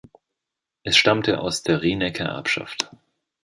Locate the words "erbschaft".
2.25-2.89